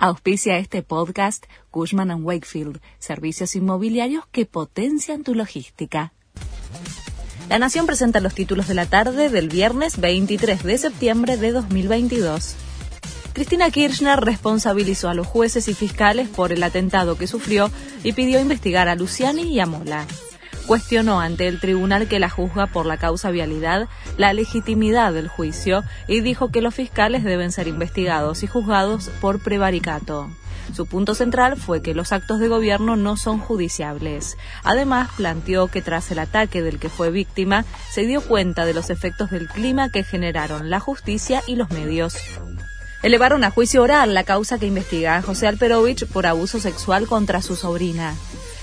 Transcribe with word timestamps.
Auspicia 0.00 0.58
este 0.58 0.84
podcast 0.84 1.46
Cushman⁇ 1.72 2.10
Wakefield, 2.22 2.80
servicios 3.00 3.56
inmobiliarios 3.56 4.24
que 4.30 4.46
potencian 4.46 5.24
tu 5.24 5.34
logística. 5.34 6.12
La 7.48 7.58
Nación 7.58 7.84
presenta 7.84 8.20
los 8.20 8.32
títulos 8.32 8.68
de 8.68 8.74
la 8.74 8.86
tarde 8.86 9.28
del 9.28 9.48
viernes 9.48 10.00
23 10.00 10.62
de 10.62 10.78
septiembre 10.78 11.36
de 11.36 11.50
2022. 11.50 12.54
Cristina 13.32 13.72
Kirchner 13.72 14.20
responsabilizó 14.20 15.08
a 15.08 15.14
los 15.14 15.26
jueces 15.26 15.66
y 15.66 15.74
fiscales 15.74 16.28
por 16.28 16.52
el 16.52 16.62
atentado 16.62 17.18
que 17.18 17.26
sufrió 17.26 17.68
y 18.04 18.12
pidió 18.12 18.38
investigar 18.38 18.86
a 18.86 18.94
Luciani 18.94 19.52
y 19.52 19.58
a 19.58 19.66
Mola 19.66 20.06
cuestionó 20.68 21.18
ante 21.18 21.48
el 21.48 21.60
tribunal 21.60 22.08
que 22.08 22.18
la 22.18 22.28
juzga 22.28 22.66
por 22.66 22.84
la 22.84 22.98
causa 22.98 23.30
vialidad 23.30 23.88
la 24.18 24.34
legitimidad 24.34 25.14
del 25.14 25.26
juicio 25.26 25.82
y 26.06 26.20
dijo 26.20 26.50
que 26.50 26.60
los 26.60 26.74
fiscales 26.74 27.24
deben 27.24 27.52
ser 27.52 27.68
investigados 27.68 28.42
y 28.42 28.46
juzgados 28.46 29.08
por 29.22 29.40
prevaricato. 29.40 30.28
Su 30.74 30.84
punto 30.84 31.14
central 31.14 31.56
fue 31.56 31.80
que 31.80 31.94
los 31.94 32.12
actos 32.12 32.38
de 32.38 32.48
gobierno 32.48 32.96
no 32.96 33.16
son 33.16 33.38
judiciables. 33.38 34.36
Además, 34.62 35.08
planteó 35.16 35.68
que 35.68 35.80
tras 35.80 36.10
el 36.10 36.18
ataque 36.18 36.60
del 36.60 36.78
que 36.78 36.90
fue 36.90 37.10
víctima, 37.10 37.64
se 37.90 38.02
dio 38.02 38.20
cuenta 38.20 38.66
de 38.66 38.74
los 38.74 38.90
efectos 38.90 39.30
del 39.30 39.48
clima 39.48 39.88
que 39.88 40.04
generaron 40.04 40.68
la 40.68 40.80
justicia 40.80 41.42
y 41.46 41.56
los 41.56 41.70
medios. 41.70 42.18
Elevaron 43.02 43.42
a 43.44 43.50
juicio 43.50 43.82
oral 43.82 44.12
la 44.12 44.24
causa 44.24 44.58
que 44.58 44.66
investiga 44.66 45.16
a 45.16 45.22
José 45.22 45.46
Alperovich 45.46 46.06
por 46.06 46.26
abuso 46.26 46.60
sexual 46.60 47.06
contra 47.06 47.40
su 47.40 47.56
sobrina. 47.56 48.14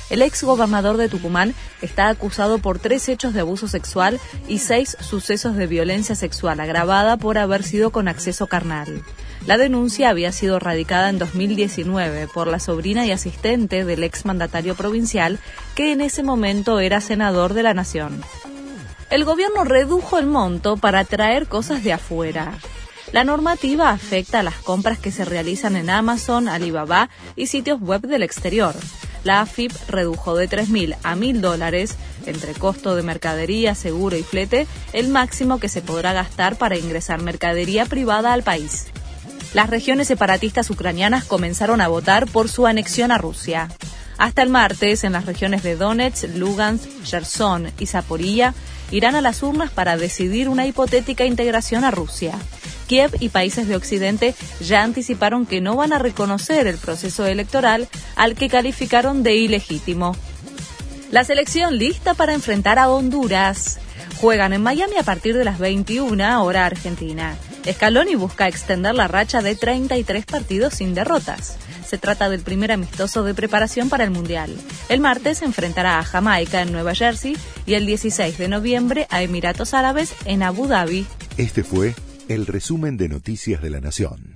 El 0.09 0.21
ex 0.21 0.43
gobernador 0.43 0.97
de 0.97 1.09
Tucumán 1.09 1.55
está 1.81 2.09
acusado 2.09 2.59
por 2.59 2.77
tres 2.77 3.09
hechos 3.09 3.33
de 3.33 3.39
abuso 3.39 3.67
sexual 3.67 4.19
y 4.47 4.59
seis 4.59 4.95
sucesos 4.99 5.55
de 5.55 5.65
violencia 5.65 6.15
sexual 6.15 6.59
agravada 6.59 7.17
por 7.17 7.39
haber 7.39 7.63
sido 7.63 7.89
con 7.89 8.07
acceso 8.07 8.45
carnal. 8.45 9.03
La 9.47 9.57
denuncia 9.57 10.09
había 10.09 10.31
sido 10.31 10.59
radicada 10.59 11.09
en 11.09 11.17
2019 11.17 12.27
por 12.27 12.47
la 12.47 12.59
sobrina 12.59 13.05
y 13.05 13.11
asistente 13.11 13.83
del 13.83 14.03
ex 14.03 14.25
mandatario 14.25 14.75
provincial, 14.75 15.39
que 15.73 15.91
en 15.91 16.01
ese 16.01 16.21
momento 16.21 16.79
era 16.79 17.01
senador 17.01 17.53
de 17.53 17.63
la 17.63 17.73
Nación. 17.73 18.21
El 19.09 19.25
gobierno 19.25 19.63
redujo 19.63 20.19
el 20.19 20.27
monto 20.27 20.77
para 20.77 21.03
traer 21.03 21.47
cosas 21.47 21.83
de 21.83 21.93
afuera. 21.93 22.53
La 23.11 23.23
normativa 23.23 23.91
afecta 23.91 24.39
a 24.39 24.43
las 24.43 24.55
compras 24.55 24.99
que 24.99 25.11
se 25.11 25.25
realizan 25.25 25.75
en 25.75 25.89
Amazon, 25.89 26.47
Alibaba 26.47 27.09
y 27.35 27.47
sitios 27.47 27.79
web 27.79 28.01
del 28.01 28.23
exterior 28.23 28.75
la 29.25 29.41
AFIP 29.41 29.73
redujo 29.89 30.37
de 30.37 30.47
3.000 30.47 30.95
a 31.03 31.15
1.000 31.15 31.39
dólares, 31.41 31.95
entre 32.25 32.53
costo 32.53 32.95
de 32.95 33.03
mercadería, 33.03 33.75
seguro 33.75 34.15
y 34.15 34.23
flete, 34.23 34.67
el 34.93 35.09
máximo 35.09 35.59
que 35.59 35.67
se 35.67 35.81
podrá 35.81 36.13
gastar 36.13 36.57
para 36.57 36.77
ingresar 36.77 37.21
mercadería 37.21 37.85
privada 37.85 38.31
al 38.31 38.43
país. 38.43 38.85
Las 39.53 39.69
regiones 39.69 40.07
separatistas 40.07 40.69
ucranianas 40.69 41.25
comenzaron 41.25 41.81
a 41.81 41.87
votar 41.87 42.27
por 42.27 42.49
su 42.49 42.67
anexión 42.67 43.11
a 43.11 43.17
Rusia. 43.17 43.69
Hasta 44.17 44.43
el 44.43 44.49
martes, 44.49 45.03
en 45.03 45.13
las 45.13 45.25
regiones 45.25 45.63
de 45.63 45.75
Donetsk, 45.75 46.35
Lugansk, 46.35 47.03
Cherson 47.03 47.71
y 47.79 47.87
Zaporilla, 47.87 48.53
irán 48.91 49.15
a 49.15 49.21
las 49.21 49.41
urnas 49.41 49.71
para 49.71 49.97
decidir 49.97 50.49
una 50.49 50.67
hipotética 50.67 51.25
integración 51.25 51.83
a 51.83 51.91
Rusia. 51.91 52.33
Kiev 52.85 53.11
y 53.19 53.29
países 53.29 53.67
de 53.67 53.75
Occidente 53.75 54.35
ya 54.59 54.83
anticiparon 54.83 55.45
que 55.45 55.61
no 55.61 55.75
van 55.75 55.93
a 55.93 55.99
reconocer 55.99 56.67
el 56.67 56.77
proceso 56.77 57.25
electoral 57.25 57.87
al 58.15 58.35
que 58.35 58.49
calificaron 58.49 59.23
de 59.23 59.35
ilegítimo. 59.35 60.15
La 61.11 61.23
selección 61.23 61.77
lista 61.77 62.13
para 62.13 62.33
enfrentar 62.33 62.79
a 62.79 62.89
Honduras. 62.89 63.79
Juegan 64.19 64.53
en 64.53 64.63
Miami 64.63 64.97
a 64.97 65.03
partir 65.03 65.37
de 65.37 65.45
las 65.45 65.59
21 65.59 66.43
hora 66.43 66.65
argentina. 66.65 67.35
Scaloni 67.69 68.15
busca 68.15 68.47
extender 68.47 68.95
la 68.95 69.07
racha 69.07 69.41
de 69.41 69.55
33 69.55 70.25
partidos 70.25 70.75
sin 70.75 70.93
derrotas. 70.93 71.57
Se 71.85 71.97
trata 71.97 72.29
del 72.29 72.41
primer 72.41 72.71
amistoso 72.71 73.23
de 73.23 73.33
preparación 73.33 73.89
para 73.89 74.03
el 74.03 74.11
Mundial. 74.11 74.55
El 74.89 74.99
martes 74.99 75.39
se 75.39 75.45
enfrentará 75.45 75.99
a 75.99 76.03
Jamaica 76.03 76.61
en 76.61 76.71
Nueva 76.71 76.95
Jersey 76.95 77.37
y 77.65 77.75
el 77.75 77.85
16 77.85 78.37
de 78.37 78.47
noviembre 78.47 79.07
a 79.09 79.21
Emiratos 79.21 79.73
Árabes 79.73 80.13
en 80.25 80.43
Abu 80.43 80.67
Dhabi. 80.67 81.05
Este 81.37 81.63
fue 81.63 81.93
el 82.27 82.47
resumen 82.47 82.97
de 82.97 83.07
Noticias 83.07 83.61
de 83.61 83.69
la 83.69 83.81
Nación. 83.81 84.34